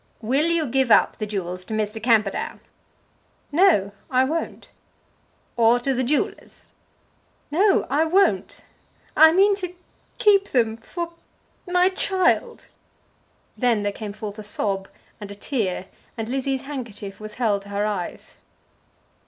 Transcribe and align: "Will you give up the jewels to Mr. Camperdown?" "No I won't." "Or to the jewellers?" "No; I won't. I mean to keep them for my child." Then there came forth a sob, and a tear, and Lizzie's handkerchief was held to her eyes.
"Will 0.23 0.47
you 0.47 0.65
give 0.65 0.89
up 0.89 1.17
the 1.17 1.27
jewels 1.27 1.63
to 1.65 1.75
Mr. 1.75 2.01
Camperdown?" 2.01 2.59
"No 3.51 3.91
I 4.09 4.23
won't." 4.23 4.71
"Or 5.55 5.79
to 5.79 5.93
the 5.93 6.03
jewellers?" 6.03 6.69
"No; 7.51 7.85
I 7.87 8.05
won't. 8.05 8.61
I 9.15 9.31
mean 9.31 9.53
to 9.57 9.75
keep 10.17 10.45
them 10.47 10.77
for 10.77 11.13
my 11.67 11.89
child." 11.89 12.65
Then 13.55 13.83
there 13.83 13.91
came 13.91 14.11
forth 14.11 14.39
a 14.39 14.43
sob, 14.43 14.87
and 15.19 15.29
a 15.29 15.35
tear, 15.35 15.85
and 16.17 16.27
Lizzie's 16.27 16.63
handkerchief 16.63 17.19
was 17.19 17.35
held 17.35 17.61
to 17.61 17.69
her 17.69 17.85
eyes. 17.85 18.37